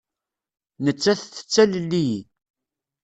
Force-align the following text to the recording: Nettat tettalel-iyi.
Nettat 0.85 1.21
tettalel-iyi. 1.35 2.19